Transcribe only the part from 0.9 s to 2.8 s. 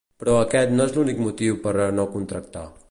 l’únic motiu per a no contractar.